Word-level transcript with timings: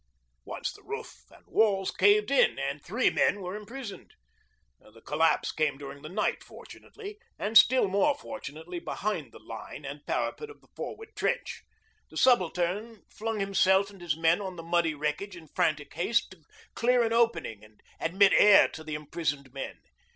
Once 0.45 0.73
the 0.73 0.81
roof 0.81 1.25
and 1.29 1.45
walls 1.45 1.91
caved 1.91 2.31
in, 2.31 2.57
and 2.57 2.83
three 2.83 3.11
men 3.11 3.39
were 3.39 3.55
imprisoned. 3.55 4.15
The 4.79 4.99
collapse 4.99 5.51
came 5.51 5.77
during 5.77 6.01
the 6.01 6.09
night, 6.09 6.43
fortunately, 6.43 7.19
and, 7.37 7.55
still 7.55 7.87
more 7.87 8.15
fortunately 8.17 8.79
behind 8.79 9.31
the 9.31 9.37
line 9.37 9.85
and 9.85 10.03
parapet 10.07 10.49
of 10.49 10.61
the 10.61 10.69
forward 10.75 11.09
trench. 11.15 11.61
The 12.09 12.17
Subaltern 12.17 13.03
flung 13.11 13.39
himself 13.41 13.91
and 13.91 14.01
his 14.01 14.17
men 14.17 14.41
on 14.41 14.55
the 14.55 14.63
muddy 14.63 14.95
wreckage 14.95 15.35
in 15.35 15.49
frantic 15.49 15.93
haste 15.93 16.31
to 16.31 16.41
clear 16.73 17.03
an 17.03 17.13
opening 17.13 17.63
and 17.63 17.83
admit 17.99 18.33
air 18.35 18.67
to 18.69 18.83
the 18.83 18.95
imprisoned 18.95 19.53
men. 19.53 19.81